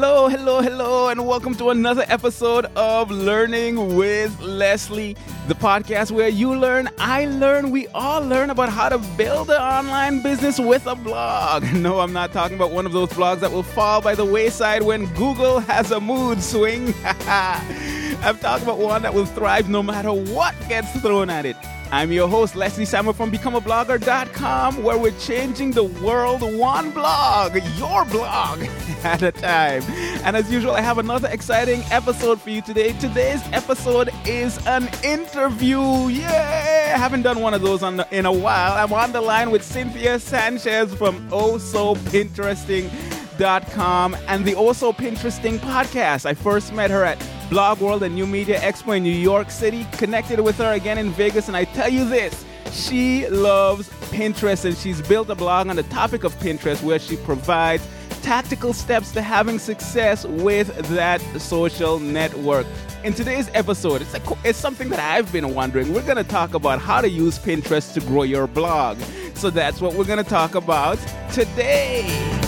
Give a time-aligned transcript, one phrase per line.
[0.00, 5.16] Hello, hello, hello, and welcome to another episode of Learning with Leslie,
[5.48, 9.60] the podcast where you learn, I learn, we all learn about how to build an
[9.60, 11.64] online business with a blog.
[11.74, 14.84] No, I'm not talking about one of those blogs that will fall by the wayside
[14.84, 16.94] when Google has a mood swing.
[17.04, 21.56] I'm talking about one that will thrive no matter what gets thrown at it.
[21.90, 28.04] I'm your host, Leslie Samuel from BecomeAblogger.com, where we're changing the world one blog, your
[28.04, 28.62] blog,
[29.04, 29.82] at a time.
[30.22, 32.92] And as usual, I have another exciting episode for you today.
[32.98, 35.80] Today's episode is an interview.
[36.08, 36.26] Yay!
[36.26, 38.72] I haven't done one of those the, in a while.
[38.72, 42.90] I'm on the line with Cynthia Sanchez from Oh So Pinteresting
[43.72, 46.26] com and the oh So Pinteresting podcast.
[46.26, 47.18] I first met her at
[47.50, 51.10] Blog World and New Media Expo in New York City, connected with her again in
[51.10, 52.44] Vegas, and I tell you this.
[52.72, 57.16] She loves Pinterest and she's built a blog on the topic of Pinterest where she
[57.16, 57.86] provides
[58.22, 62.66] tactical steps to having success with that social network.
[63.04, 65.94] In today's episode, it's, a, it's something that I've been wondering.
[65.94, 68.98] We're going to talk about how to use Pinterest to grow your blog.
[69.34, 70.98] So that's what we're going to talk about
[71.32, 72.47] today.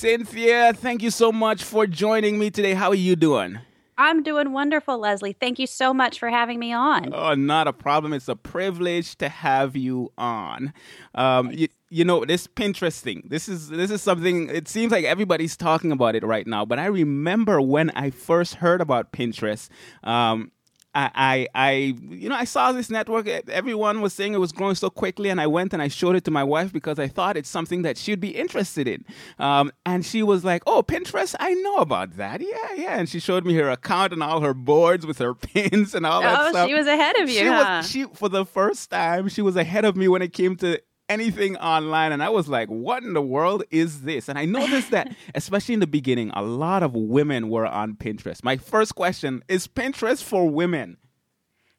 [0.00, 2.72] Cynthia, thank you so much for joining me today.
[2.72, 3.58] How are you doing?
[3.98, 5.34] I'm doing wonderful, Leslie.
[5.34, 7.12] Thank you so much for having me on.
[7.12, 8.14] Oh, not a problem.
[8.14, 10.72] It's a privilege to have you on.
[11.14, 13.24] Um, you, you know, this Pinterest thing.
[13.26, 14.48] This is this is something.
[14.48, 16.64] It seems like everybody's talking about it right now.
[16.64, 19.68] But I remember when I first heard about Pinterest.
[20.02, 20.50] Um,
[20.94, 21.10] I,
[21.54, 21.70] I, I,
[22.10, 23.28] you know, I saw this network.
[23.28, 26.24] Everyone was saying it was growing so quickly, and I went and I showed it
[26.24, 29.04] to my wife because I thought it's something that she'd be interested in.
[29.38, 32.40] Um, and she was like, "Oh, Pinterest, I know about that.
[32.40, 35.94] Yeah, yeah." And she showed me her account and all her boards with her pins
[35.94, 36.68] and all that oh, stuff.
[36.68, 37.78] she was ahead of you, She huh?
[37.78, 40.80] was, she for the first time, she was ahead of me when it came to
[41.10, 44.28] anything online and I was like, what in the world is this?
[44.28, 48.42] And I noticed that especially in the beginning, a lot of women were on Pinterest.
[48.42, 50.96] My first question is Pinterest for women?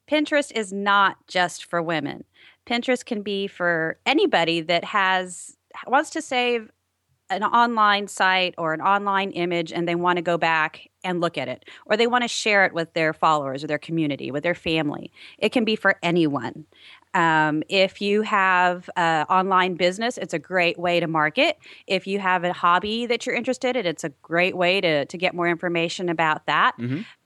[0.08, 2.24] Pinterest is not just for women.
[2.66, 5.56] Pinterest can be for anybody that has
[5.86, 6.70] wants to save
[7.36, 11.36] an online site or an online image and they want to go back and look
[11.36, 14.42] at it or they want to share it with their followers or their community with
[14.42, 15.10] their family.
[15.38, 16.66] It can be for anyone.
[17.14, 21.58] Um, if you have an online business it's a great way to market.
[21.86, 25.18] If you have a hobby that you're interested in it's a great way to, to
[25.18, 26.74] get more information about that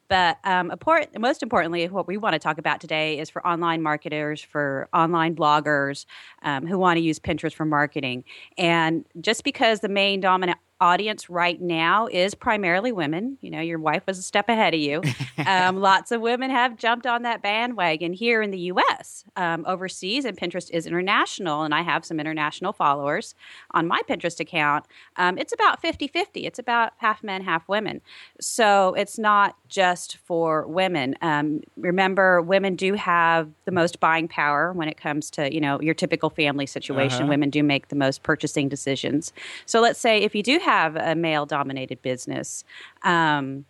[0.09, 3.83] but um, import- most importantly, what we want to talk about today is for online
[3.83, 6.06] marketers, for online bloggers
[6.43, 8.25] um, who want to use Pinterest for marketing.
[8.59, 13.78] And just because the main dominant audience right now is primarily women, you know, your
[13.78, 15.03] wife was a step ahead of you.
[15.47, 19.25] um, lots of women have jumped on that bandwagon here in the U.S.
[19.37, 23.34] Um, overseas, and Pinterest is international, and I have some international followers
[23.70, 24.84] on my Pinterest account.
[25.16, 26.47] Um, it's about 50 50.
[26.47, 28.03] It's about half men, half women.
[28.41, 31.16] So it's not just for women.
[31.22, 35.81] Um, remember, women do have the most buying power when it comes to, you know,
[35.81, 37.22] your typical family situation.
[37.22, 37.31] Uh-huh.
[37.31, 39.32] Women do make the most purchasing decisions.
[39.64, 42.65] So let's say if you do have a male dominated business,
[43.03, 43.65] um,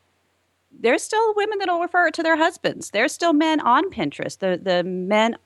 [0.78, 2.90] there's still women that'll refer it to their husbands.
[2.90, 4.38] There's still men on Pinterest.
[4.38, 5.36] The the men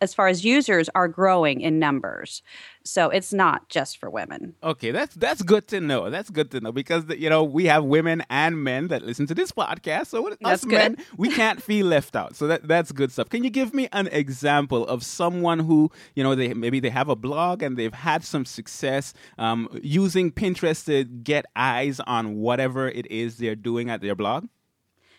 [0.00, 2.42] as far as users are growing in numbers.
[2.84, 4.54] So it's not just for women.
[4.62, 6.08] Okay, that's that's good to know.
[6.08, 9.34] That's good to know because you know we have women and men that listen to
[9.34, 10.06] this podcast.
[10.06, 11.04] So us That's men, good.
[11.18, 12.34] we can't feel left out.
[12.34, 13.28] So that that's good stuff.
[13.28, 17.08] Can you give me an example of someone who you know they maybe they have
[17.08, 22.88] a blog and they've had some success um, using Pinterest to get eyes on whatever
[22.88, 24.46] it is they're doing at their blog?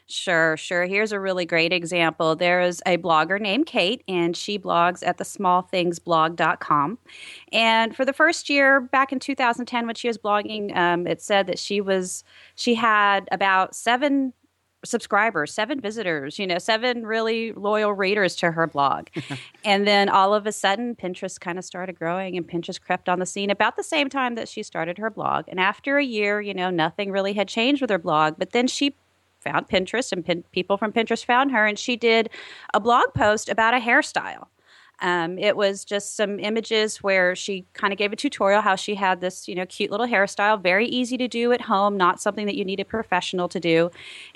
[0.09, 0.87] Sure, sure.
[0.87, 2.35] Here's a really great example.
[2.35, 6.97] There is a blogger named Kate, and she blogs at the smallthingsblog.com.
[7.51, 11.45] And for the first year, back in 2010, when she was blogging, um, it said
[11.45, 12.23] that she was
[12.55, 14.33] she had about seven
[14.83, 19.09] subscribers, seven visitors, you know, seven really loyal readers to her blog.
[19.63, 23.19] and then all of a sudden, Pinterest kind of started growing and Pinterest crept on
[23.19, 25.45] the scene about the same time that she started her blog.
[25.49, 28.65] And after a year, you know, nothing really had changed with her blog, but then
[28.65, 28.95] she
[29.39, 32.29] found Pinterest and pin- people from Pinterest found her and she did
[32.73, 34.47] a blog post about a hairstyle.
[35.01, 38.95] Um, it was just some images where she kind of gave a tutorial how she
[38.95, 42.45] had this, you know, cute little hairstyle, very easy to do at home, not something
[42.47, 43.91] that you need a professional to do.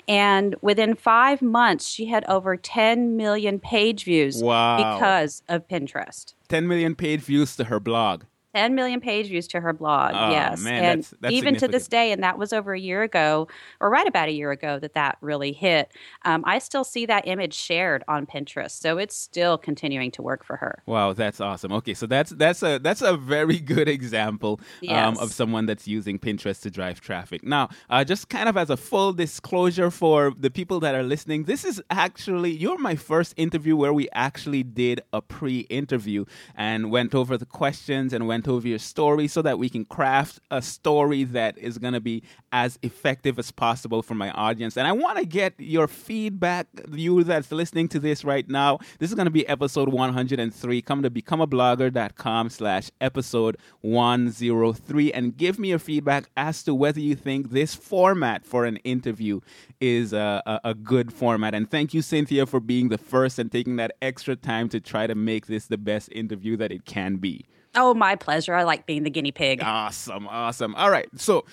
[0.08, 4.94] And within five months, she had over 10 million page views Wow.
[4.94, 6.32] because of Pinterest.
[6.48, 8.22] 10 million page views to her blog.
[8.54, 10.12] 10 million page views to her blog.
[10.14, 10.60] Oh, yes.
[10.60, 13.48] man, and that's- that's even to this day, and that was over a year ago,
[13.80, 15.92] or right about a year ago, that that really hit.
[16.24, 18.70] Um, I still see that image shared on Pinterest.
[18.80, 20.82] So it's still continuing to work for her.
[20.86, 21.72] Wow, that's awesome.
[21.72, 26.18] Okay, so that's that's a that's a very good example um, of someone that's using
[26.18, 27.44] Pinterest to drive traffic.
[27.44, 31.44] Now, uh, just kind of as a full disclosure for the people that are listening,
[31.44, 36.24] this is actually you're my first interview where we actually did a pre-interview
[36.54, 40.60] and went over the questions and went your story so that we can craft a
[40.62, 44.76] story that is going to be as effective as possible for my audience.
[44.76, 48.78] And I want to get your feedback, you that's listening to this right now.
[48.98, 50.82] This is going to be episode 103.
[50.82, 57.14] Come to becomeablogger.com slash episode 103 and give me your feedback as to whether you
[57.14, 59.40] think this format for an interview
[59.80, 61.54] is a, a, a good format.
[61.54, 65.06] And thank you, Cynthia, for being the first and taking that extra time to try
[65.06, 67.46] to make this the best interview that it can be.
[67.74, 68.54] Oh, my pleasure.
[68.54, 69.60] I like being the guinea pig.
[69.62, 70.74] Awesome, awesome.
[70.76, 71.08] All right.
[71.16, 71.44] So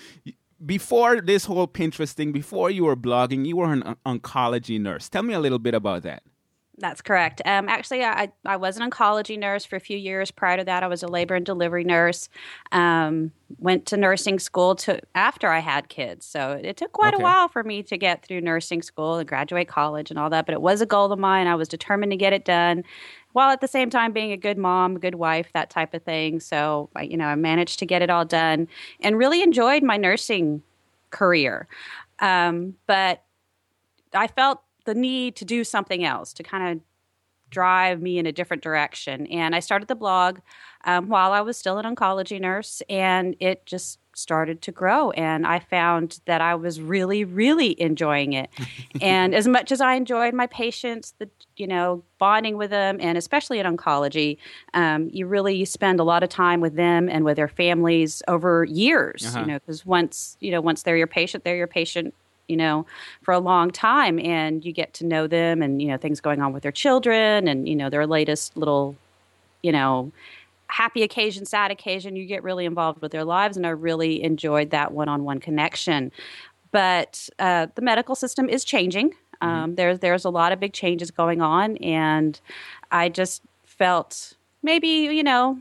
[0.64, 5.08] before this whole Pinterest thing, before you were blogging, you were an oncology nurse.
[5.08, 6.22] Tell me a little bit about that.
[6.78, 7.42] That's correct.
[7.44, 10.30] Um, actually, I, I was an oncology nurse for a few years.
[10.30, 12.28] Prior to that, I was a labor and delivery nurse.
[12.72, 17.22] Um, went to nursing school to after I had kids, so it took quite Okay.
[17.22, 20.46] a while for me to get through nursing school and graduate college and all that.
[20.46, 21.46] But it was a goal of mine.
[21.46, 22.84] I was determined to get it done,
[23.32, 26.40] while at the same time being a good mom, good wife, that type of thing.
[26.40, 28.68] So, I, you know, I managed to get it all done
[29.00, 30.62] and really enjoyed my nursing
[31.10, 31.66] career.
[32.18, 33.22] Um, but
[34.14, 36.84] I felt the need to do something else to kind of
[37.50, 39.26] drive me in a different direction.
[39.26, 40.40] And I started the blog
[40.84, 45.10] um, while I was still an oncology nurse, and it just started to grow.
[45.10, 48.48] And I found that I was really, really enjoying it.
[49.00, 53.18] and as much as I enjoyed my patients, the you know bonding with them, and
[53.18, 54.38] especially in oncology,
[54.74, 58.64] um, you really spend a lot of time with them and with their families over
[58.64, 59.26] years.
[59.26, 59.40] Uh-huh.
[59.40, 62.14] You know, because once you know once they're your patient, they're your patient
[62.48, 62.84] you know,
[63.22, 66.42] for a long time, and you get to know them and you know things going
[66.42, 68.94] on with their children and you know their latest little,
[69.62, 70.12] you know,
[70.72, 72.16] happy occasion, sad occasion.
[72.16, 76.10] You get really involved with their lives, and I really enjoyed that one-on-one connection.
[76.70, 79.14] But uh, the medical system is changing.
[79.42, 82.40] Um, there's there's a lot of big changes going on, and
[82.90, 85.58] I just felt maybe you know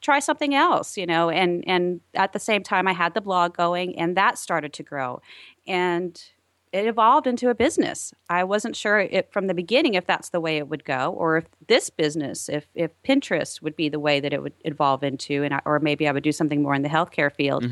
[0.00, 3.56] try something else you know and and at the same time i had the blog
[3.56, 5.20] going and that started to grow
[5.66, 6.24] and
[6.72, 8.12] it evolved into a business.
[8.28, 11.38] I wasn't sure it, from the beginning if that's the way it would go or
[11.38, 15.42] if this business if if pinterest would be the way that it would evolve into
[15.44, 17.64] and I, or maybe i would do something more in the healthcare field.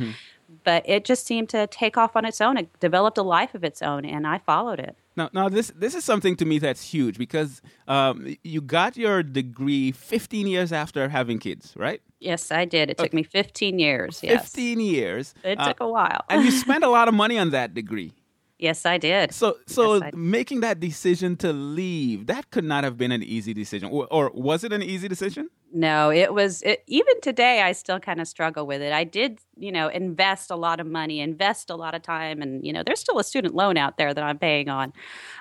[0.64, 2.56] But it just seemed to take off on its own.
[2.56, 4.96] It developed a life of its own and i followed it.
[5.16, 9.22] Now, now this this is something to me that's huge because um, you got your
[9.22, 12.00] degree 15 years after having kids, right?
[12.18, 12.88] yes i did.
[12.90, 14.42] It took me 15 years yes.
[14.50, 15.34] 15 years.
[15.44, 16.22] it Uh, took a while.
[16.30, 18.12] and you spent a lot of money on that degree.
[18.58, 22.96] Yes i did So, so Yes, making that decision to leave, that could not have
[22.96, 25.50] been an easy decision, or, or was it an easy decision?
[25.72, 27.62] No, it was it, even today.
[27.62, 28.92] I still kind of struggle with it.
[28.92, 32.64] I did, you know, invest a lot of money, invest a lot of time, and
[32.64, 34.92] you know, there's still a student loan out there that I'm paying on.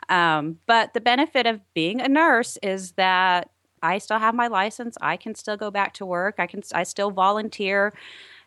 [0.09, 3.49] Um, but the benefit of being a nurse is that
[3.81, 4.97] I still have my license.
[4.99, 6.35] I can still go back to work.
[6.39, 6.61] I can.
[6.73, 7.93] I still volunteer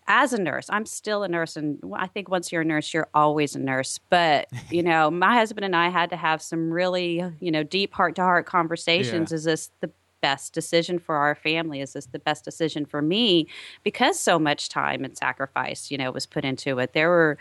[0.09, 0.67] as a nurse.
[0.71, 4.01] I'm still a nurse, and I think once you're a nurse, you're always a nurse.
[4.11, 7.95] But you know, my husband and I had to have some really, you know, deep
[7.95, 9.31] heart to heart conversations.
[9.31, 9.37] Yeah.
[9.37, 11.81] Is this the best decision for our family?
[11.81, 13.47] Is this the best decision for me?
[13.85, 16.93] Because so much time and sacrifice, you know, was put into it.
[16.93, 17.39] There were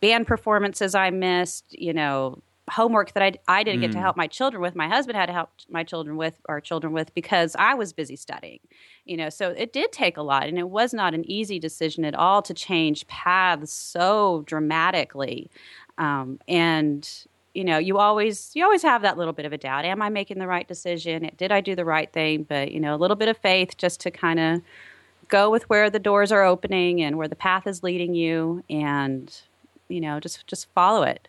[0.00, 2.38] band performances I missed, you know,
[2.72, 4.74] homework that I, I didn't get to help my children with.
[4.74, 8.16] My husband had to help my children with, our children with, because I was busy
[8.16, 8.60] studying,
[9.04, 9.28] you know.
[9.28, 12.42] So it did take a lot, and it was not an easy decision at all
[12.42, 15.50] to change paths so dramatically.
[15.98, 17.08] Um, and
[17.54, 20.08] you know, you always you always have that little bit of a doubt: Am I
[20.08, 21.30] making the right decision?
[21.36, 22.44] Did I do the right thing?
[22.44, 24.62] But you know, a little bit of faith just to kind of
[25.28, 29.42] go with where the doors are opening and where the path is leading you, and
[29.88, 31.28] you know, just just follow it.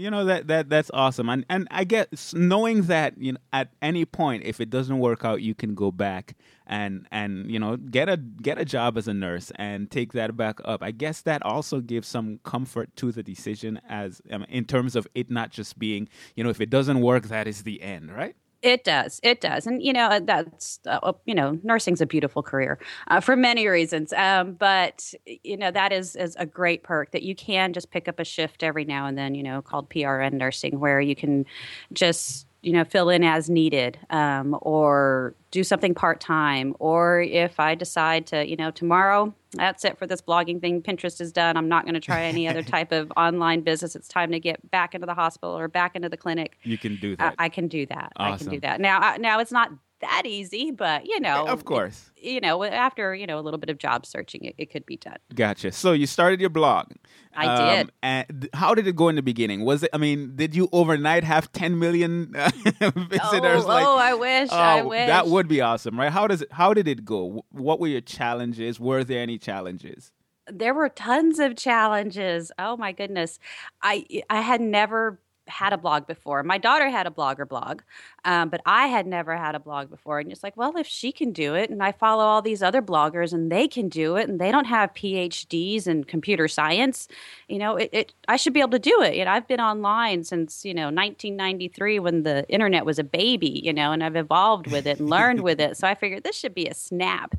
[0.00, 3.68] You know that that that's awesome, and and I guess knowing that you know at
[3.82, 7.76] any point if it doesn't work out, you can go back and and you know
[7.76, 10.82] get a get a job as a nurse and take that back up.
[10.82, 15.06] I guess that also gives some comfort to the decision as um, in terms of
[15.14, 18.36] it not just being you know if it doesn't work, that is the end, right?
[18.62, 19.20] It does.
[19.22, 19.66] It does.
[19.66, 24.12] And, you know, that's, uh, you know, nursing's a beautiful career uh, for many reasons.
[24.12, 28.06] Um, but, you know, that is, is a great perk that you can just pick
[28.06, 31.46] up a shift every now and then, you know, called PRN nursing, where you can
[31.94, 37.74] just you know fill in as needed um, or do something part-time or if i
[37.74, 41.68] decide to you know tomorrow that's it for this blogging thing pinterest is done i'm
[41.68, 44.94] not going to try any other type of online business it's time to get back
[44.94, 46.56] into the hospital or back into the clinic.
[46.62, 47.34] You can do that.
[47.38, 48.12] I, I can do that.
[48.16, 48.80] I can do that.
[48.80, 52.10] Now I, now it's not that easy but you know of course.
[52.16, 54.96] you know after you know a little bit of job searching it, it could be
[54.96, 55.72] done Gotcha.
[55.72, 56.92] So you started your blog.
[57.34, 57.92] I Um, did.
[58.02, 59.64] And how did it go in the beginning?
[59.64, 59.90] Was it?
[59.92, 63.64] I mean, did you overnight have 10 million uh, visitors?
[63.64, 66.10] oh, like, oh i wish i oh, wish that would be awesome, right?
[66.10, 66.52] How does it?
[66.52, 67.44] How did it go?
[67.50, 68.80] What were your challenges?
[68.80, 70.12] Were there any challenges?
[70.52, 72.50] there were tons of challenges.
[72.58, 73.38] Oh my goodness.
[73.82, 76.42] I I had never had a blog before.
[76.42, 77.82] My daughter had a blogger blog,
[78.24, 80.18] um, but I had never had a blog before.
[80.18, 82.80] And it's like, well, if she can do it, and I follow all these other
[82.80, 87.08] bloggers, and they can do it, and they don't have PhDs in computer science,
[87.48, 89.18] you know, it, it I should be able to do it.
[89.18, 93.72] And I've been online since you know 1993 when the internet was a baby, you
[93.72, 95.76] know, and I've evolved with it and learned with it.
[95.76, 97.34] So I figured this should be a snap,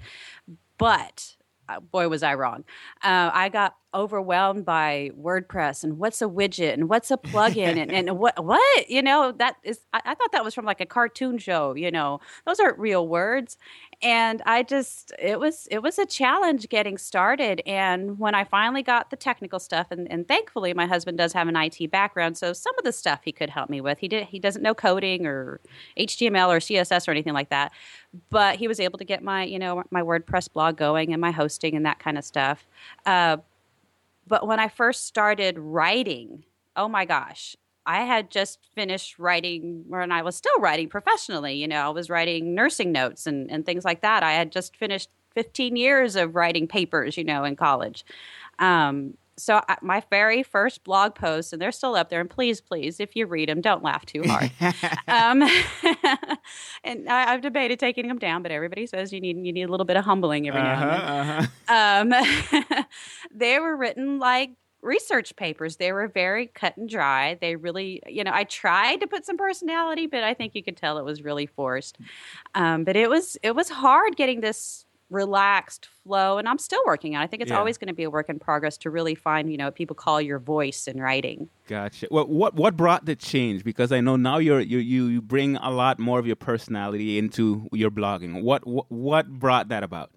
[0.77, 1.35] but
[1.79, 2.63] boy was i wrong.
[3.03, 7.91] Uh, i got overwhelmed by wordpress and what's a widget and what's a plugin and,
[7.91, 8.89] and what what?
[8.89, 11.91] You know that is I, I thought that was from like a cartoon show you
[11.91, 12.19] know?
[12.45, 13.57] Those aren't real words
[14.03, 18.81] and i just it was it was a challenge getting started and when i finally
[18.81, 22.53] got the technical stuff and, and thankfully my husband does have an it background so
[22.53, 23.99] some of the stuff he could help me with.
[23.99, 25.59] He did he doesn't know coding or
[25.97, 27.71] html or css or anything like that
[28.29, 31.31] but he was able to get my you know my wordpress blog going and my
[31.31, 32.67] hosting and that kind of stuff.
[33.05, 33.37] Uh,
[34.27, 36.43] but when i first started writing
[36.75, 37.55] oh my gosh
[37.85, 42.09] i had just finished writing when i was still writing professionally you know i was
[42.09, 46.35] writing nursing notes and, and things like that i had just finished 15 years of
[46.35, 48.03] writing papers you know in college
[48.59, 52.61] um, so I, my very first blog post and they're still up there and please
[52.61, 54.51] please if you read them don't laugh too hard
[55.07, 55.41] um,
[56.83, 59.67] and I, I've debated taking them down, but everybody says you need you need a
[59.69, 62.13] little bit of humbling every now Uh-huh, and uh-huh.
[62.13, 62.71] then.
[62.71, 62.85] Um,
[63.33, 65.77] they were written like research papers.
[65.77, 67.37] They were very cut and dry.
[67.39, 70.77] They really, you know, I tried to put some personality, but I think you could
[70.77, 71.97] tell it was really forced.
[72.55, 77.17] Um, but it was it was hard getting this relaxed flow and i'm still working
[77.17, 77.59] on it i think it's Yeah.
[77.59, 79.93] always going to be a work in progress to really find you know what people
[79.93, 82.07] call your voice in writing Gotcha.
[82.09, 83.65] Well, what what brought the change?
[83.65, 87.17] Because I know now you're you you you bring a lot more of your personality
[87.17, 88.41] into your blogging.
[88.41, 90.11] What what, what brought that about?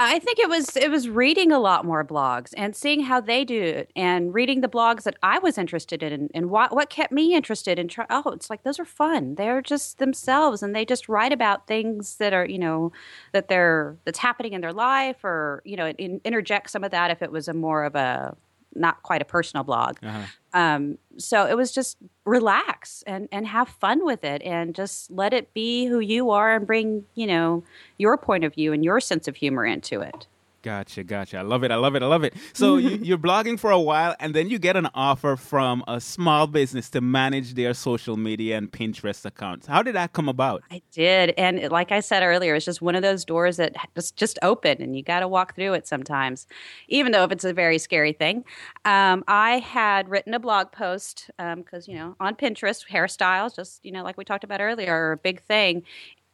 [0.00, 3.44] I think it was it was reading a lot more blogs and seeing how they
[3.44, 7.12] do it and reading the blogs that I was interested in and, what what kept
[7.12, 9.34] me interested in try oh it's like those are fun.
[9.34, 12.92] They're just themselves and they just write about things that are you know
[13.32, 17.10] that they're that's happening in their life or you know in, interject some of that
[17.10, 18.36] if it was a more of a
[18.78, 20.58] not quite a personal blog Uh-huh.
[20.58, 25.32] um, so it was just relax and, and have fun with it and just let
[25.32, 27.64] it be who you are and bring, you know,
[27.98, 30.26] your point of view and your sense of humor into it.
[30.62, 31.38] Gotcha, gotcha.
[31.38, 31.70] I love it.
[31.70, 32.02] I love it.
[32.02, 32.34] I love it.
[32.52, 36.00] So you, you're blogging for a while, and then you get an offer from a
[36.00, 39.68] small business to manage their social media and Pinterest accounts.
[39.68, 40.62] How did that come about?
[40.70, 41.32] I did.
[41.38, 44.82] And like I said earlier, it's just one of those doors that just, just open
[44.82, 46.46] and you got to walk through it sometimes,
[46.88, 48.44] even though if it's a very scary thing.
[48.84, 53.92] Um, I had written a blog post because, you know, on Pinterest, hairstyles, just, you
[53.92, 55.84] know, like we talked about earlier, are a big thing.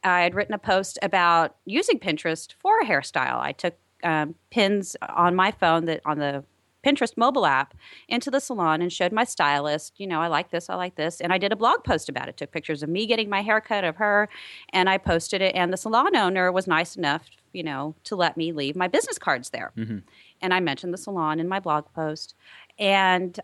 [0.03, 3.39] I had written a post about using Pinterest for a hairstyle.
[3.39, 6.45] I took um, pins on my phone that on the
[6.85, 7.73] Pinterest mobile app
[8.07, 11.19] into the salon and showed my stylist, you know, I like this, I like this.
[11.19, 13.83] And I did a blog post about it, took pictures of me getting my haircut
[13.83, 14.29] of her,
[14.71, 15.55] and I posted it.
[15.55, 19.17] And the salon owner was nice enough, you know, to let me leave my business
[19.17, 19.71] cards there.
[20.41, 22.35] And I mentioned the salon in my blog post.
[22.77, 23.39] And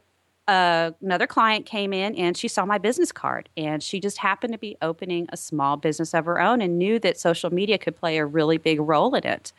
[0.48, 4.52] uh, another client came in and she saw my business card and she just happened
[4.54, 7.96] to be opening a small business of her own and knew that social media could
[7.96, 9.54] play a really big role in it.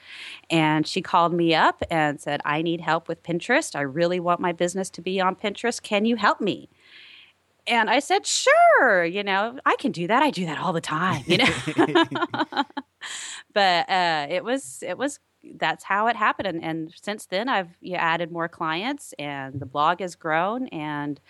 [0.50, 3.76] And she called me up and said, I need help with Pinterest.
[3.76, 5.82] I really want my business to be on Pinterest.
[5.82, 6.68] Can you help me?
[7.66, 10.22] And I said, sure, you know, I can do that.
[10.22, 11.54] I do that all the time, you know.
[13.54, 15.20] but uh, it was it was
[15.56, 19.60] that's how it happened and, and since then i've you know, added more clients and
[19.60, 21.20] the blog has grown and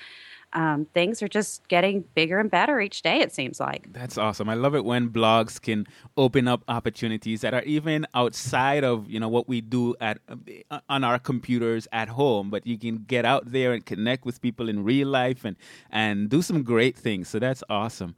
[0.55, 4.49] um, things are just getting bigger and better each day it seems like That's awesome.
[4.49, 9.19] I love it when blogs can open up opportunities that are even outside of you
[9.19, 13.25] know what we do at uh, on our computers at home, but you can get
[13.25, 15.57] out there and connect with people in real life and
[15.91, 17.29] and do some great things.
[17.29, 18.15] So that's awesome.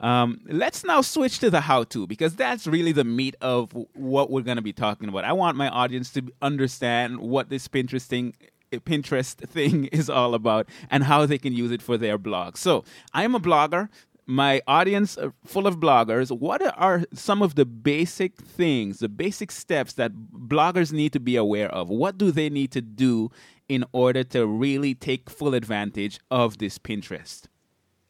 [0.00, 4.30] Um, let's now switch to the how to because that's really the meat of what
[4.30, 5.24] we're going to be talking about.
[5.24, 8.34] I want my audience to understand what this Pinterest thing
[8.70, 12.56] Pinterest thing is all about and how they can use it for their blog.
[12.56, 13.88] So, I'm a blogger.
[14.26, 16.30] My audience are full of bloggers.
[16.30, 21.36] What are some of the basic things, the basic steps that bloggers need to be
[21.36, 21.88] aware of?
[21.88, 23.30] What do they need to do
[23.70, 27.46] in order to really take full advantage of this Pinterest?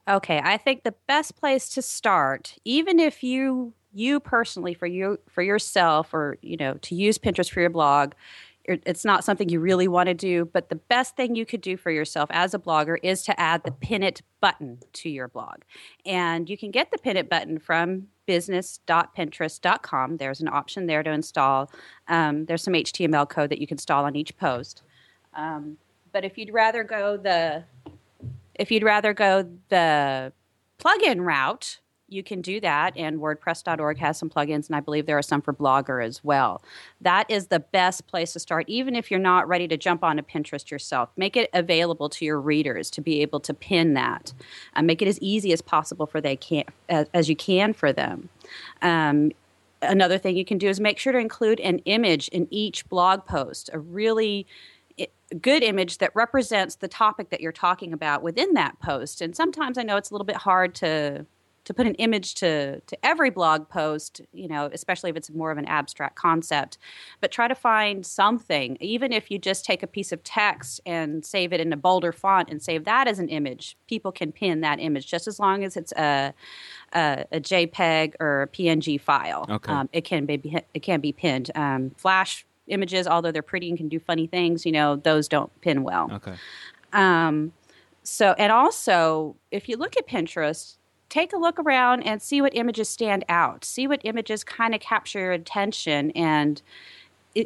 [0.08, 5.18] Okay, I think the best place to start, even if you you personally for you
[5.28, 8.12] for yourself or you know to use Pinterest for your blog,
[8.64, 11.76] it's not something you really want to do, but the best thing you could do
[11.76, 15.62] for yourself as a blogger is to add the pin it button to your blog.
[16.04, 20.18] And you can get the pin it button from business.pinterest.com.
[20.18, 21.70] There's an option there to install.
[22.08, 24.82] Um, there's some HTML code that you can install on each post.
[25.32, 25.78] Um,
[26.12, 27.64] but if you'd rather go the
[28.58, 30.32] if you'd rather go the
[30.78, 35.18] plugin route, you can do that, and WordPress.org has some plugins, and I believe there
[35.18, 36.62] are some for Blogger as well.
[37.02, 40.22] That is the best place to start, even if you're not ready to jump onto
[40.22, 41.10] Pinterest yourself.
[41.16, 44.32] Make it available to your readers to be able to pin that.
[44.74, 47.92] Uh, make it as easy as possible for they can as, as you can for
[47.92, 48.30] them.
[48.80, 49.32] Um,
[49.82, 53.26] another thing you can do is make sure to include an image in each blog
[53.26, 54.46] post, a really
[55.34, 59.20] good image that represents the topic that you're talking about within that post.
[59.20, 61.26] And sometimes I know it's a little bit hard to
[61.68, 65.50] to put an image to to every blog post, you know, especially if it's more
[65.50, 66.78] of an abstract concept.
[67.20, 71.26] But try to find something, even if you just take a piece of text and
[71.26, 73.76] save it in a bolder font and save that as an image.
[73.86, 76.32] People can pin that image just as long as it's a
[76.94, 79.44] a, a JPEG or a PNG file.
[79.46, 79.70] Okay.
[79.70, 81.50] Um, it can be it can be pinned.
[81.54, 85.52] Um, Flash images, although they're pretty and can do funny things, you know, those don't
[85.60, 86.10] pin well.
[86.12, 86.34] Okay.
[86.92, 87.52] Um,
[88.02, 90.76] so, and also, if you look at Pinterest,
[91.08, 93.64] take a look around and see what images stand out.
[93.64, 96.62] See what images kind of capture your attention and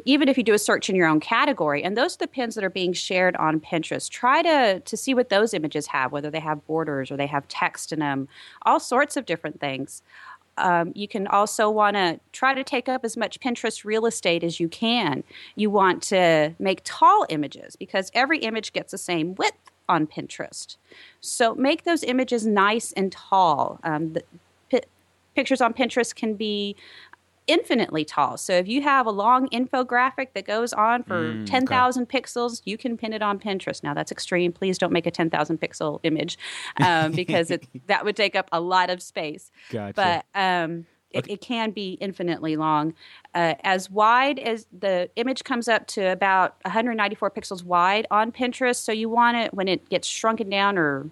[0.05, 2.55] even if you do a search in your own category and those are the pins
[2.55, 6.31] that are being shared on pinterest try to to see what those images have whether
[6.31, 8.27] they have borders or they have text in them
[8.63, 10.01] all sorts of different things
[10.57, 14.43] um, you can also want to try to take up as much pinterest real estate
[14.43, 15.23] as you can
[15.55, 19.57] you want to make tall images because every image gets the same width
[19.89, 20.77] on Pinterest.
[21.21, 23.79] So make those images nice and tall.
[23.83, 24.23] Um, the
[24.69, 24.81] p-
[25.35, 26.75] pictures on Pinterest can be
[27.47, 28.37] infinitely tall.
[28.37, 32.77] So if you have a long infographic that goes on for Mm, 10,000 pixels, you
[32.77, 33.83] can pin it on Pinterest.
[33.83, 34.51] Now that's extreme.
[34.51, 36.37] Please don't make a 10,000 pixel image
[36.81, 39.51] um, because it, that would take up a lot of space.
[39.69, 39.93] Gotcha.
[39.95, 42.93] But um, it, it can be infinitely long.
[43.35, 48.77] Uh, as wide as the image comes up to about 194 pixels wide on Pinterest.
[48.77, 51.09] So you want it when it gets shrunken down or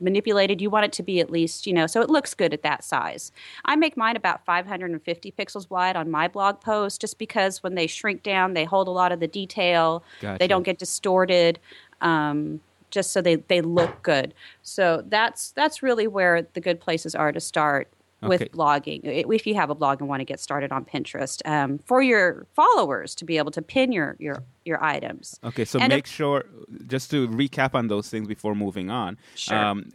[0.00, 2.62] manipulated, you want it to be at least, you know, so it looks good at
[2.62, 3.32] that size.
[3.64, 7.86] I make mine about 550 pixels wide on my blog post just because when they
[7.86, 10.38] shrink down, they hold a lot of the detail, Gotcha.
[10.38, 11.58] they don't get distorted.
[12.00, 14.32] Um, just so they, they look good.
[14.62, 17.88] So that's that's really where the good places are to start
[18.22, 19.00] with blogging.
[19.04, 22.46] If you have a blog and want to get started on Pinterest, um, for your
[22.54, 25.38] followers to be able to pin your your your items.
[25.44, 26.44] Okay, so And make if- sure,
[26.86, 29.18] just to recap on those things before moving on.
[29.34, 29.56] Sure.
[29.56, 29.90] Um,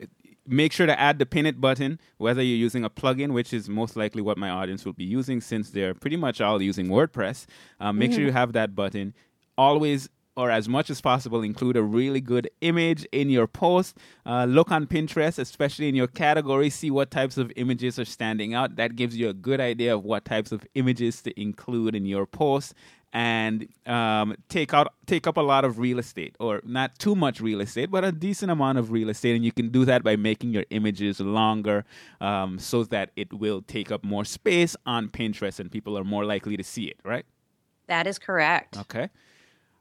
[0.47, 3.69] make sure to add the pin it button, whether you're using a plugin, which is
[3.69, 7.45] most likely what my audience will be using since they're pretty much all using WordPress.
[7.79, 8.15] Um, make Mm-hmm.
[8.17, 9.13] sure you have that button.
[9.57, 13.97] Always or as much as possible, include a really good image in your post.
[14.25, 18.53] Uh, look on Pinterest, especially in your category, see what types of images are standing
[18.53, 18.75] out.
[18.75, 22.25] That gives you a good idea of what types of images to include in your
[22.25, 22.73] post.
[23.15, 27.39] And um, take out take up a lot of real estate, or not too much
[27.41, 29.35] real estate, but a decent amount of real estate.
[29.35, 31.85] And you can do that by making your images longer,
[32.21, 36.25] um, so that it will take up more space on Pinterest, and people are more
[36.25, 36.97] likely to see it.
[37.05, 37.23] Right?
[37.85, 38.77] That is correct.
[38.79, 39.09] Okay.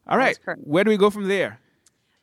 [0.09, 0.38] All right.
[0.65, 1.59] Where do we go from there?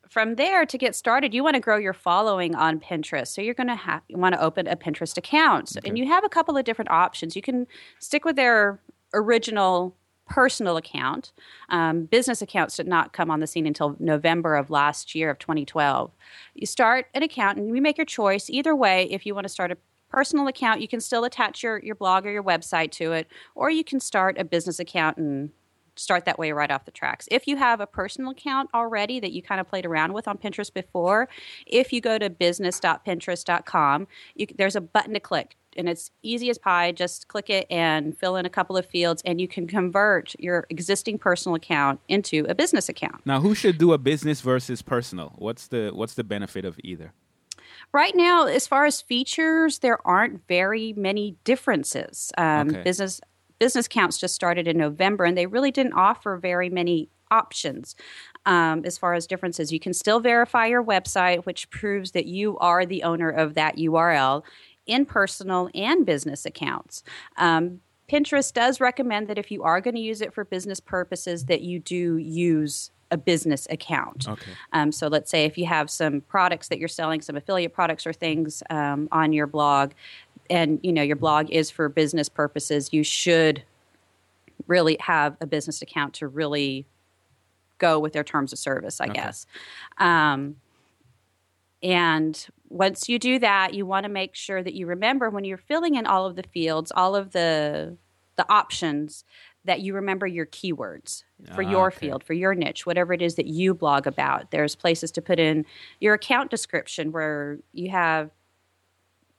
[0.10, 3.28] From there, to get started, you want to grow your following on Pinterest.
[3.28, 6.08] So you're going to have you want to open a Pinterest account, So- and you
[6.08, 7.36] have a couple of different options.
[7.36, 7.68] You can
[8.00, 8.80] stick with their
[9.14, 9.96] original
[10.28, 11.32] personal account.
[11.70, 15.40] Um, business accounts did not come on the scene until November of last year of
[15.40, 16.12] 2012.
[16.54, 18.50] You start an account and you make your choice.
[18.50, 19.78] Either way, if you want to start a
[20.10, 23.70] personal account, you can still attach your, your blog or your website to it, or
[23.70, 25.52] you can start a business account and
[26.00, 27.28] start that way right off the tracks.
[27.30, 30.38] If you have a personal account already that you kind of played around with on
[30.38, 31.28] Pinterest before,
[31.66, 35.56] if you go to business.pinterest.com, you, there's a button to click.
[35.78, 36.92] And it's easy as pie.
[36.92, 40.66] Just click it and fill in a couple of fields, and you can convert your
[40.70, 43.26] existing personal account into a business account.
[43.26, 45.34] Now, who should do a business versus personal?
[45.38, 47.14] What's the what's the benefit of either?
[47.94, 52.32] Right now, as far as features, there aren't very many differences.
[52.38, 52.84] Um, Okay.
[52.84, 53.22] Business
[53.60, 57.96] business counts just started in November, and they really didn't offer very many options
[58.46, 59.72] um, as far as differences.
[59.72, 63.78] You can still verify your website, which proves that you are the owner of that
[63.78, 64.44] URL
[64.86, 67.04] in personal and business accounts.
[67.38, 71.46] Um, Pinterest does recommend that if you are going to use it for business purposes,
[71.46, 74.28] that you do use a business account.
[74.28, 74.52] Okay.
[74.74, 78.06] Um, so let's say if you have some products that you're selling, some affiliate products
[78.06, 79.92] or things um, on your blog,
[80.50, 83.64] and you know your blog is for business purposes, you should
[84.68, 86.86] really have a business account to really
[87.78, 89.46] go with their terms of service, I guess.
[89.98, 90.58] Um,
[91.82, 95.58] and once you do that, you want to make sure that you remember when you're
[95.58, 97.98] filling in all of the fields, all of the
[98.36, 99.26] the options,
[99.66, 102.08] that you remember your keywords for Ah, your okay.
[102.08, 104.52] field, for your niche, whatever it is that you blog about.
[104.52, 105.66] There's places to put in
[106.00, 108.32] your account description where you have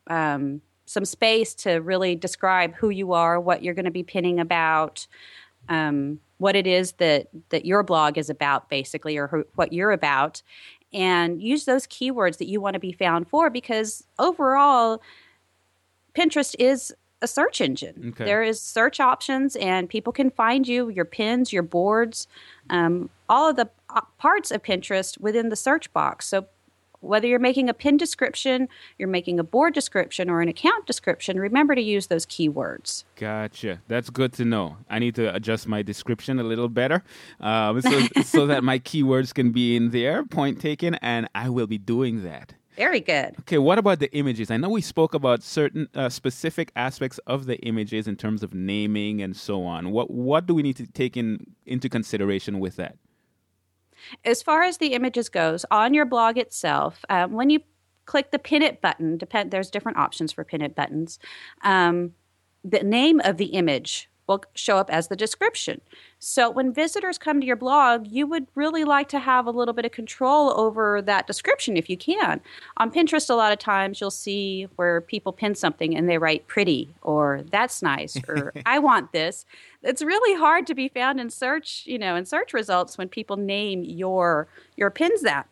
[0.06, 0.60] um,
[0.90, 5.06] some space to really describe who you are, what you're going to be pinning about,
[5.68, 9.92] um, what it is that that your blog is about, basically, or who, what you're
[9.92, 10.42] about,
[10.92, 13.50] and use those keywords that you want to be found for.
[13.50, 15.00] Because overall,
[16.12, 18.08] Pinterest is a search engine.
[18.08, 18.24] Okay.
[18.24, 22.26] There is search options, and people can find you, your pins, your boards,
[22.68, 26.26] um, all of the uh, parts of Pinterest within the search box.
[26.26, 26.46] So
[27.00, 31.38] whether you're making a pin description, you're making a board description, or an account description,
[31.38, 33.04] remember to use those keywords.
[33.16, 33.80] Gotcha.
[33.88, 34.76] That's good to know.
[34.88, 37.02] I need to adjust my description a little better
[37.40, 40.24] um, so, so that my keywords can be in there.
[40.24, 42.54] Point taken, and I will be doing that.
[42.76, 43.34] Very good.
[43.40, 44.50] Okay, what about the images?
[44.50, 48.54] I know we spoke about certain uh, specific aspects of the images in terms of
[48.54, 49.90] naming and so on.
[49.90, 52.96] What what do we need to take in into consideration with that?
[54.24, 57.60] As far as the images goes, on your blog itself, um, when you
[58.06, 61.18] click the pin it button, depend there's different options for pin it buttons.
[61.62, 62.12] Um,
[62.64, 65.80] the name of the image will show up as the description.
[66.18, 69.74] So when visitors come to your blog, you would really like to have a little
[69.74, 72.40] bit of control over that description if you can.
[72.78, 76.46] On Pinterest, a lot of times you'll see where people pin something and they write
[76.46, 79.44] pretty or that's nice or I want this.
[79.82, 83.36] It's really hard to be found in search, you know, in search results when people
[83.36, 85.48] name your your pins that.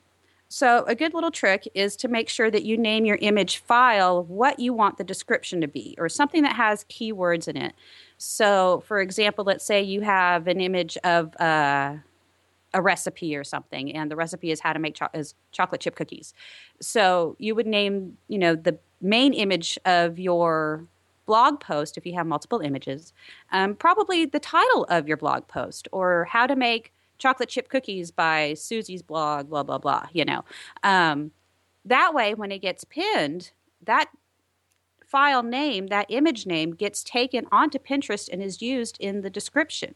[0.50, 4.24] So, a good little trick is to make sure that you name your image file
[4.24, 7.74] what you want the description to be or something that has keywords in it.
[8.18, 11.96] So, for example, let's say you have an image of uh,
[12.74, 15.94] a recipe or something, and the recipe is how to make cho- is chocolate chip
[15.94, 16.34] cookies.
[16.80, 20.84] So, you would name, you know, the main image of your
[21.26, 23.12] blog post if you have multiple images,
[23.52, 28.10] um, probably the title of your blog post or how to make chocolate chip cookies
[28.10, 30.44] by Susie's blog, blah, blah, blah, you know.
[30.82, 31.30] Um,
[31.84, 33.52] that way, when it gets pinned,
[33.84, 34.08] that
[35.08, 39.94] file name, that image name, gets taken onto Pinterest and is used in the description.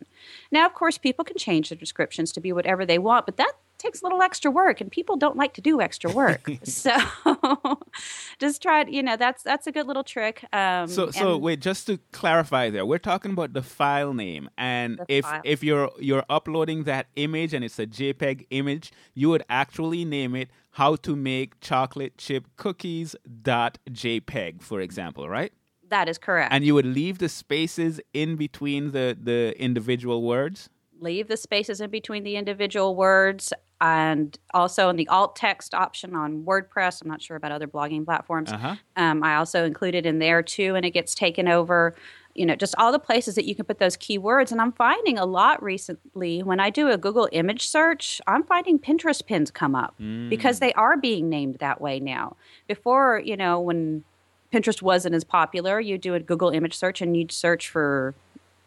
[0.51, 3.53] Now, of course, people can change the descriptions to be whatever they want, but that
[3.83, 6.49] takes a little extra work, and people don't like to do extra work.
[6.65, 6.97] so,
[8.39, 8.85] just try.
[8.85, 10.45] You know, that's that's a good little trick.
[10.53, 15.01] Um, So so wait, just to clarify there, we're talking about the file name, and
[15.09, 15.41] if file.
[15.45, 20.35] if you're you're uploading that image and it's a JPEG image, you would actually name
[20.37, 25.53] it "How to Make Chocolate Chip Cookies dot JPEG," for example, right?
[25.93, 26.53] that is correct.
[26.53, 30.69] And you would leave the spaces in between the the individual words.
[31.03, 36.15] Leave the spaces in between the individual words and also in the alt text option
[36.15, 37.03] on WordPress.
[37.03, 38.53] I'm not sure about other blogging platforms.
[38.53, 38.77] Uh-huh.
[38.97, 41.95] Um, I also include it in there too, and it gets taken over.
[42.35, 44.53] You know, just all the places that you can put those keywords.
[44.53, 48.79] And I'm finding a lot recently when I do a Google image search, I'm finding
[48.79, 49.95] Pinterest pins come up
[50.31, 52.37] because they are being named that way now.
[52.67, 54.05] Before, you know, when
[54.51, 58.15] Pinterest wasn't as popular, you'd do a Google image search and you'd search for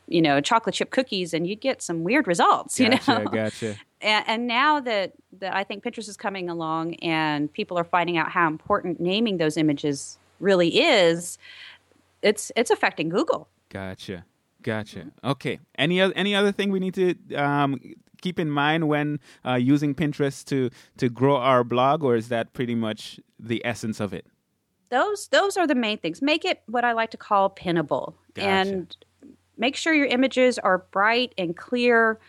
[0.08, 2.80] you know, chocolate chip cookies, and you'd get some weird results.
[2.80, 3.76] You Gotcha, know, gotcha.
[4.02, 8.18] and, and now that that I think Pinterest is coming along, and people are finding
[8.18, 11.38] out how important naming those images really is,
[12.22, 13.48] it's it's affecting Google.
[13.70, 14.26] Gotcha.
[14.62, 15.12] Gotcha.
[15.24, 15.60] Okay.
[15.78, 17.80] Any other any other thing we need to um,
[18.22, 22.54] keep in mind when uh, using Pinterest to to grow our blog, or is that
[22.54, 24.26] pretty much the essence of it?
[24.89, 26.22] Those those are the main things.
[26.22, 28.48] Make it what I like to call pinnable, Gotcha.
[28.48, 28.98] and
[29.58, 32.20] make sure your images are bright and clear.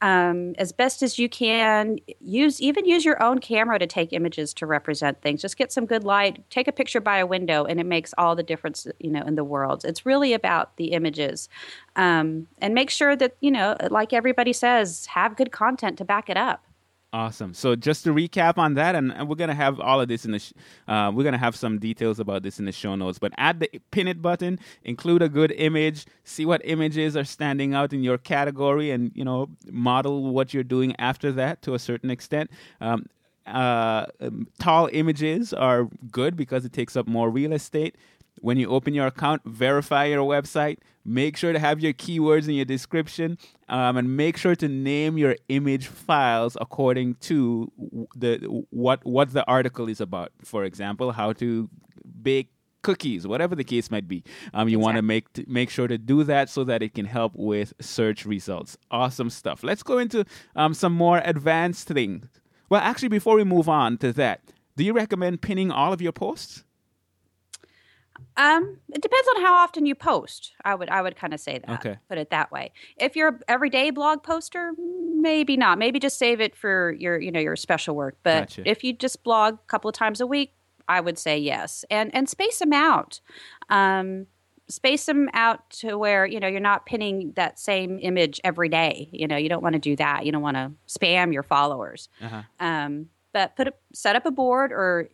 [0.00, 4.54] Um, as best as you can, use even use your own camera to take images
[4.54, 5.42] to represent things.
[5.42, 8.36] Just get some good light, take a picture by a window, and it makes all
[8.36, 9.84] the difference, you know, in the world.
[9.84, 11.48] It's really about the images,
[11.96, 16.30] um, and make sure that you know, like everybody says, have good content to back
[16.30, 16.64] it up.
[17.10, 17.54] Awesome.
[17.54, 20.38] So just to recap on that, and, we're gonna have all of this in the,
[20.38, 20.52] sh-
[20.86, 23.18] uh, we're gonna have some details about this in the show notes.
[23.18, 27.72] But add the pin it button, include a good image, see what images are standing
[27.72, 31.78] out in your category, and you know model what you're doing after that to a
[31.78, 32.50] certain extent.
[32.82, 33.06] Um,
[33.46, 37.96] uh, um, tall images are good because it takes up more real estate.
[38.40, 40.78] When you open your account, verify your website.
[41.04, 45.16] Make sure to have your keywords in your description, um, and make sure to name
[45.16, 47.72] your image files according to
[48.14, 48.36] the
[48.70, 50.32] what what the article is about.
[50.44, 51.70] For example, how to
[52.22, 52.50] bake
[52.82, 54.22] cookies, whatever the case might be.
[54.54, 57.06] Um, you want to make t- make sure to do that so that it can
[57.06, 58.76] help with search results.
[58.90, 59.62] Awesome stuff.
[59.62, 60.24] Let's go into
[60.56, 62.28] um, some more advanced things.
[62.68, 64.42] Well, actually, before we move on to that,
[64.76, 66.64] do you recommend pinning all of your posts?
[68.36, 70.52] Um, it depends on how often you post.
[70.64, 71.70] I would I would kind of say that.
[71.80, 71.98] Okay.
[72.08, 72.72] Put it that way.
[72.96, 75.78] If you're a everyday blog poster, maybe not.
[75.78, 78.16] Maybe just save it for your you know your special work.
[78.22, 78.62] But Gotcha.
[78.68, 80.54] if you just blog a couple of times a week,
[80.88, 81.84] I would say yes.
[81.90, 83.20] And and space them out.
[83.68, 84.26] Um,
[84.68, 89.08] space them out to where you know you're not pinning that same image every day.
[89.12, 90.24] You know you don't want to do that.
[90.24, 92.08] You don't want to spam your followers.
[92.22, 92.42] Uh-huh.
[92.60, 95.08] Um, but put a, set up a board or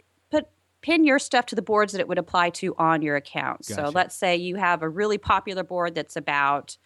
[0.85, 3.64] pin your stuff to the boards that it would apply to on your account.
[3.64, 6.77] So let's say you have a really popular board that's about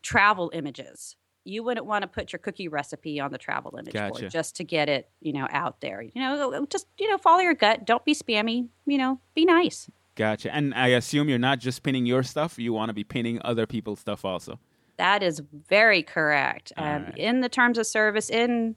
[0.00, 1.16] travel images.
[1.44, 4.20] You wouldn't want to put your cookie recipe on the travel image Gotcha.
[4.20, 6.00] board just to get it, you know, out there.
[6.00, 7.84] You know, just you know, follow your gut.
[7.84, 8.68] Don't be spammy.
[8.86, 9.90] You know, be nice.
[10.14, 10.54] Gotcha.
[10.54, 13.66] And I assume you're not just pinning your stuff; you want to be pinning other
[13.66, 14.58] people's stuff also.
[14.96, 16.72] That is very correct.
[16.78, 17.18] Um, right.
[17.18, 18.74] In the terms of service, in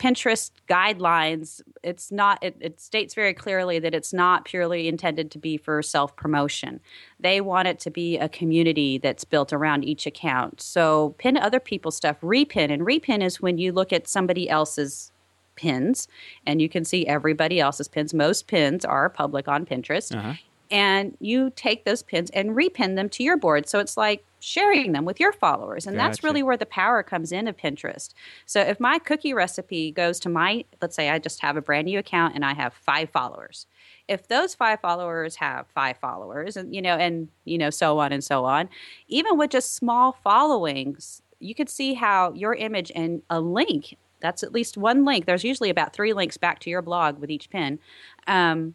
[0.00, 2.42] Pinterest guidelines, it's not.
[2.42, 6.80] It, it states very clearly that it's not purely intended to be for self promotion.
[7.20, 10.60] They want it to be a community that's built around each account.
[10.62, 12.18] So pin other people's stuff.
[12.22, 15.12] Repin and repin is when you look at somebody else's
[15.54, 16.08] pins
[16.46, 18.14] and you can see everybody else's pins.
[18.14, 20.32] Most pins are public on Pinterest Uh-huh.
[20.70, 23.68] and you take those pins and repin them to your board.
[23.68, 25.86] So it's like sharing them with your followers.
[25.86, 28.12] And that's really where the power comes in of Pinterest.
[28.46, 31.86] So if my cookie recipe goes to my, let's say I just have a brand
[31.86, 33.66] new account and I have five followers.
[34.08, 38.12] If those five followers have five followers and you know and you know so on
[38.12, 38.68] and so on,
[39.06, 44.42] even with just small followings, you could see how your image and a link that's
[44.42, 45.26] at least one link.
[45.26, 47.78] There's usually about three links back to your blog with each pin.
[48.26, 48.74] Um,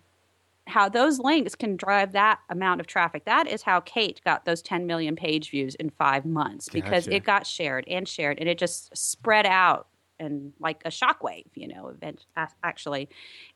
[0.68, 3.26] how those links can drive that amount of traffic.
[3.26, 7.24] That is how Kate got those 10 million page views in five months because it
[7.24, 9.88] got shared and shared and it just spread out
[10.20, 12.26] and like a shockwave, you know, event
[12.64, 13.10] actually.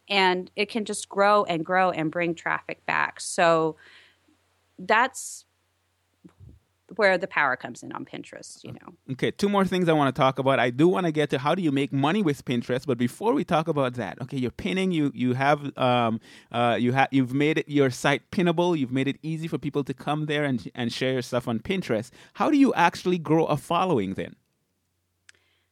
[0.08, 3.19] And it can just grow and grow and bring traffic back.
[3.19, 3.76] So
[4.78, 5.45] that's
[6.95, 8.93] where the power comes in on Pinterest, you know.
[9.12, 10.60] Okay, two more things I want to talk about.
[10.60, 13.34] I do want to get to how do you make money with Pinterest, but before
[13.34, 14.91] we talk about that, okay, you're pinning.
[14.91, 16.19] You you have um
[16.52, 18.78] uh you have you've made it your site pinnable.
[18.78, 21.60] You've made it easy for people to come there and and share your stuff on
[21.60, 22.12] Pinterest.
[22.34, 24.36] How do you actually grow a following then?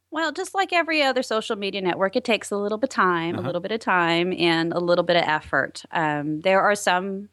[0.09, 3.35] Well, just like every other social media network, it takes a little bit of time,
[3.35, 3.43] Uh-huh.
[3.43, 5.83] a little bit of time, and a little bit of effort.
[5.91, 7.29] Um, there are some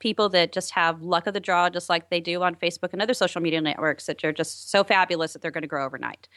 [0.00, 3.00] people that just have luck of the draw, just like they do on Facebook and
[3.00, 6.28] other social media networks, that are just so fabulous that they're going to grow overnight.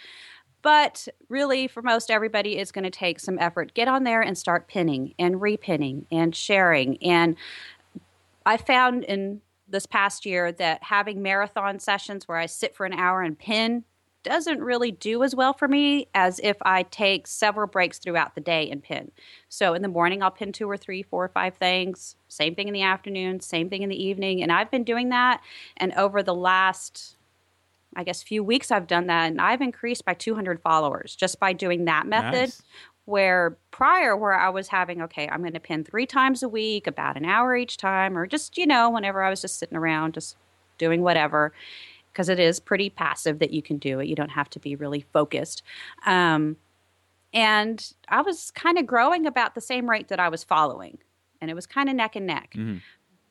[0.62, 3.74] But really, for most everybody, it's going to take some effort.
[3.74, 7.02] Get on there and start pinning and repinning and sharing.
[7.04, 7.36] And
[8.46, 12.94] I found in this past year that having marathon sessions where I sit for an
[12.94, 13.84] hour and pin
[14.24, 18.42] doesn't really do as well for me as if I take several breaks throughout the
[18.42, 19.12] day and pin.
[19.50, 22.16] So in the morning, I'll pin two or three, four or five things.
[22.28, 24.42] Same thing in the afternoon, same thing in the evening.
[24.42, 25.42] And I've been doing that.
[25.78, 27.18] And over the last,
[27.96, 29.28] I guess, few weeks, I've done that.
[29.32, 32.64] And I've increased by 200 followers just by doing that method Nice.
[33.06, 36.88] where prior where i was having okay i'm going to pin three times a week
[36.88, 40.14] about an hour each time or just you know whenever i was just sitting around
[40.14, 40.38] just
[40.78, 41.52] doing whatever
[42.14, 44.08] because it is pretty passive that you can do it.
[44.08, 45.64] You don't have to be really focused.
[46.06, 46.58] Um,
[47.34, 50.98] and i was kind of growing about the same rate that i was following
[51.42, 52.54] and it was kind of neck and neck.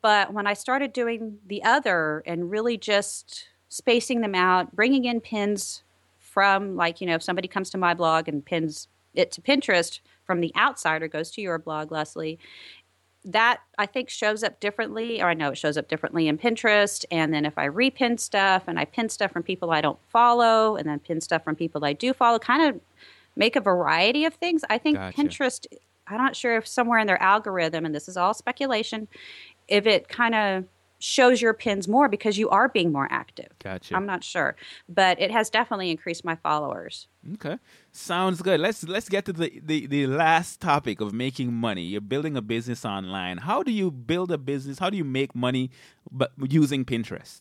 [0.03, 5.21] But when i started doing the other and really just spacing them out bringing in
[5.21, 5.83] pins
[6.19, 10.01] from like you know if somebody comes to my blog and pins it to pinterest
[10.25, 12.39] from the outside or goes to your blog leslie
[13.25, 17.05] that i think shows up differently or i know it shows up differently in pinterest
[17.11, 20.77] and then if i repin stuff and i pin stuff from people i don't follow
[20.77, 22.81] and then pin stuff from people i do follow kind of
[23.37, 25.17] make a variety of things i think Gotcha.
[25.17, 25.67] pinterest
[26.09, 29.07] i'm not sure if somewhere in their algorithm and this is all speculation
[29.69, 30.65] if it kind of
[31.03, 33.49] shows your pins more because you are being more active.
[33.59, 33.97] Gotcha.
[33.97, 34.55] I'm not sure,
[34.89, 37.09] but it has definitely increased my followers.
[37.35, 37.59] Okay,
[37.91, 38.61] sounds good.
[38.61, 41.83] Let's let's get to the, the the last topic of making money.
[41.83, 43.39] You're building a business online.
[43.39, 44.79] How do you build a business?
[44.79, 45.71] How do you make money,
[46.11, 47.41] but using Pinterest?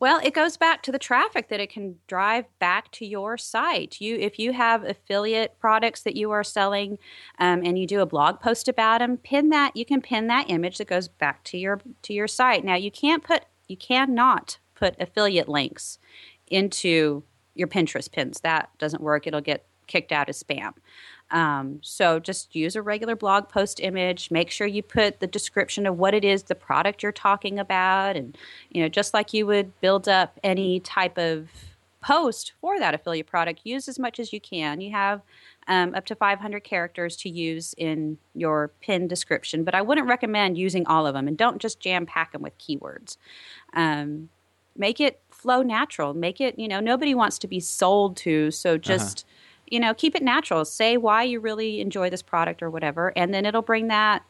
[0.00, 4.00] Well, it goes back to the traffic that it can drive back to your site.
[4.00, 6.98] You, if you have affiliate products that you are selling,
[7.38, 9.76] um, and you do a blog post about them, pin that.
[9.76, 12.64] You can pin that image that goes back to your to your site.
[12.64, 15.98] Now, you can't put, you cannot put affiliate links
[16.46, 17.22] into
[17.54, 18.40] your Pinterest pins.
[18.40, 19.26] That doesn't work.
[19.26, 20.72] It'll get kicked out as spam.
[21.30, 24.30] Um, so just use a regular blog post image.
[24.30, 28.16] Make sure you put the description of what it is, the product you're talking about,
[28.16, 28.36] and
[28.70, 31.48] you know, just like you would build up any type of
[32.02, 34.80] post for that affiliate product, use as much as you can.
[34.80, 35.20] You have
[35.68, 40.58] um, up to 500 characters to use in your pin description, but I wouldn't recommend
[40.58, 43.16] using all of them, and don't just jam pack them with keywords.
[43.74, 44.30] Um,
[44.76, 46.14] make it flow natural.
[46.14, 49.26] Make it, you know, nobody wants to be sold to, so just
[49.70, 50.64] you know, keep it natural.
[50.64, 54.24] Say why you really enjoy this product or whatever, and then it'll bring that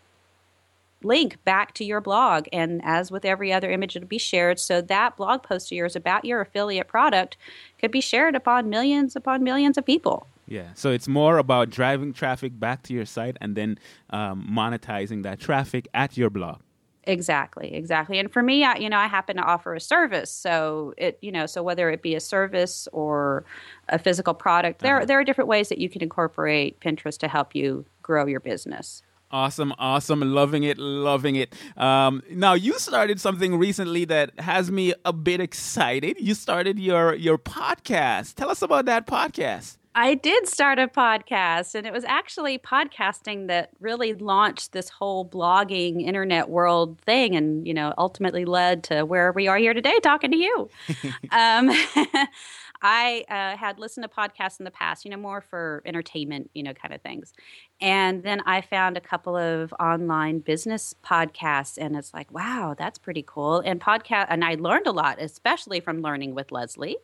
[1.03, 2.47] link back to your blog.
[2.53, 4.61] And as with every other image, it'll be shared.
[4.61, 7.37] So that blog post of yours about your affiliate product
[7.79, 10.27] could be shared upon millions upon millions of people.
[10.47, 13.79] Yeah, so it's more about driving traffic back to your site and then
[14.11, 16.59] um, monetizing that traffic at your blog.
[17.05, 18.19] Exactly, exactly.
[18.19, 21.33] And for me, I, you know, I happen to offer a service, so it, you
[21.33, 23.45] know, so whether it be a service or
[23.89, 25.07] a physical product, there Uh-huh.
[25.07, 29.03] there are different ways that you can incorporate Pinterest to help you grow your business.
[29.33, 30.21] Awesome, awesome.
[30.21, 31.55] Loving it, loving it.
[31.77, 36.17] Um, now, you started something recently that has me a bit excited.
[36.19, 38.35] You started your, your podcast.
[38.35, 39.77] Tell us about that podcast.
[39.95, 45.29] I did start a podcast, and it was actually podcasting that really launched this whole
[45.29, 49.99] blogging internet world thing, and you know, ultimately led to where we are here today,
[50.01, 50.71] talking to you.
[51.33, 51.71] um,
[52.83, 56.63] I uh, had listened to podcasts in the past, you know, more for entertainment, you
[56.63, 57.33] know, kind of things,
[57.81, 62.99] and then I found a couple of online business podcasts, and it's like, wow, that's
[62.99, 63.61] pretty cool.
[63.61, 66.99] And podcast, and I learned a lot, especially from learning with Leslie.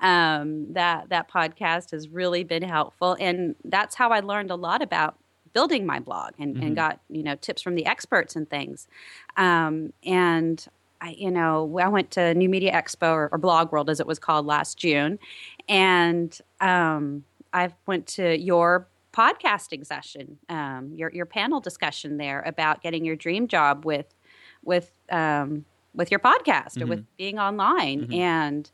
[0.00, 4.82] Um, that that podcast has really been helpful, and that's how I learned a lot
[4.82, 5.16] about
[5.52, 8.88] building my blog and, and got you know tips from the experts and things.
[9.38, 10.66] Um, and
[11.00, 14.06] I, you know, I went to New Media Expo or, or Blog World as it
[14.06, 15.18] was called last June,
[15.68, 22.82] and um, I went to your podcasting session, um, your your panel discussion there about
[22.82, 24.14] getting your dream job with
[24.64, 28.70] with um, with your podcast or with being online, and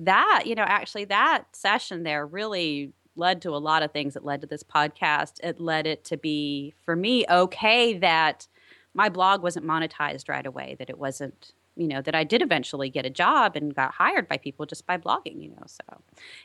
[0.00, 4.14] that you know actually that session there really led to a lot of things.
[4.16, 5.40] It led to this podcast.
[5.42, 8.46] It led it to be for me okay that
[8.92, 10.76] my blog wasn't monetized right away.
[10.78, 14.28] That it wasn't you know that I did eventually get a job and got hired
[14.28, 15.42] by people just by blogging.
[15.42, 15.84] You know, so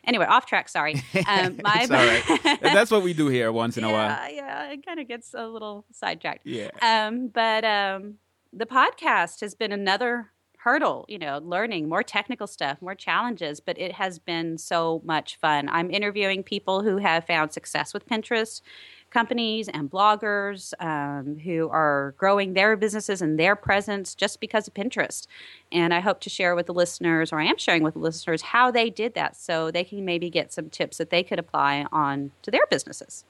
[0.03, 0.69] anyway, off track.
[0.69, 1.01] Sorry.
[1.27, 2.59] Um, my It's all right.
[2.61, 4.09] That's what we do here once in a while.
[4.09, 6.45] yeah, yeah, it kind of gets a little sidetracked.
[6.45, 6.69] Yeah.
[6.81, 8.15] Um, but um,
[8.51, 10.31] the podcast has been another
[10.63, 15.37] hurdle, you know, learning more technical stuff, more challenges, but it has been so much
[15.37, 15.67] fun.
[15.69, 18.61] I'm interviewing people who have found success with Pinterest,
[19.11, 24.73] companies and bloggers um, who are growing their businesses and their presence just because of
[24.73, 25.27] Pinterest.
[25.71, 28.41] And I hope to share with the listeners, or I am sharing with the listeners,
[28.41, 31.85] how they did that so they can maybe get some tips that they could apply
[31.91, 33.25] on to their businesses.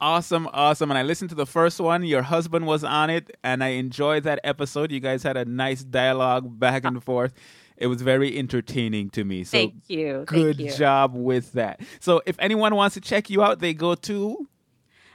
[0.00, 0.90] Awesome, awesome.
[0.90, 2.02] And I listened to the first one.
[2.02, 4.90] Your husband was on it, and I enjoyed that episode.
[4.90, 7.32] You guys had a nice dialogue back and forth.
[7.76, 9.44] It was very entertaining to me.
[9.44, 10.24] So Thank you.
[10.26, 10.76] good Thank you.
[10.76, 11.80] job with that.
[12.00, 14.48] So if anyone wants to check you out, they go to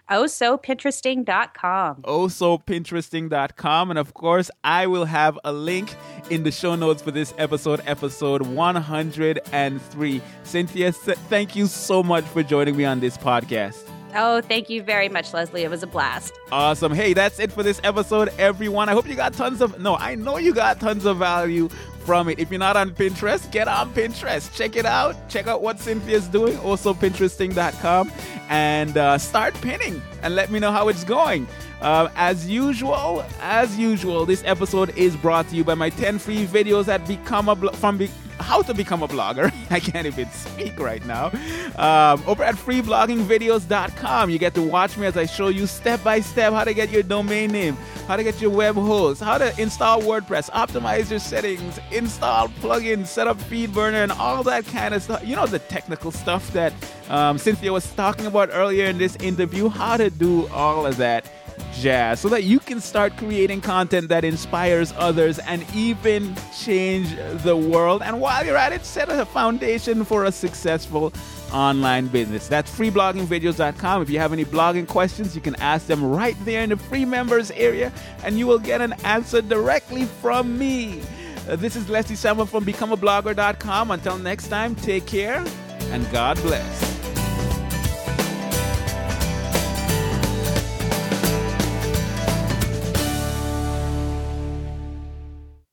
[0.09, 2.03] Oh, so Pinteresting.com.
[2.03, 3.89] ohsopinteresting.com.
[3.89, 5.95] And of course, I will have a link
[6.29, 10.21] in the show notes for this episode, episode 103.
[10.43, 13.83] Cynthia, thank you so much for joining me on this podcast.
[14.15, 15.63] Oh, thank you very much, Leslie.
[15.63, 16.33] It was a blast.
[16.51, 16.93] Awesome.
[16.93, 18.87] Hey, that's it for this episode, everyone.
[18.89, 21.69] I hope you got tons of, no, I know you got tons of value
[22.07, 22.39] from it.
[22.39, 24.55] If you're not on Pinterest, get on Pinterest.
[24.55, 25.13] Check it out.
[25.27, 26.57] Check out what Cynthia's doing.
[26.59, 28.09] Also, Pinteresting.com.
[28.47, 31.45] And uh, start pinning and let me know how it's going.
[31.81, 36.45] Uh, as usual, as usual, this episode is brought to you by my 10 free
[36.45, 38.09] videos that become a blo- from be-
[38.39, 39.51] how to become a blogger.
[39.69, 41.27] I can't even speak right now.
[41.75, 46.19] Um, over at freebloggingvideos.com, you get to watch me as I show you step by
[46.21, 47.75] step how to get your domain name,
[48.07, 53.07] how to get your web host, how to install WordPress, optimize your settings, install plugins,
[53.07, 55.25] set up FeedBurner, and all that kind of stuff.
[55.25, 56.73] You know, the technical stuff that
[57.09, 61.29] um, Cynthia was talking about earlier in this interview, how to do all of that
[61.73, 67.55] jazz so that you can start creating content that inspires others and even change the
[67.55, 68.01] world.
[68.01, 71.13] And while you're at it, set a foundation for a successful
[71.53, 72.47] online business.
[72.47, 74.01] That's freebloggingvideos.com.
[74.01, 77.05] If you have any blogging questions, you can ask them right there in the free
[77.05, 77.91] members area,
[78.23, 81.01] and you will get an answer directly from me.
[81.47, 83.91] Uh, this is Leslie Samuel from becomeablogger.com.
[83.91, 85.43] Until next time, take care
[85.91, 86.97] and God bless.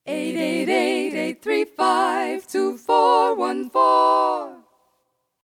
[0.06, 2.78] Eight eight eight eight three five two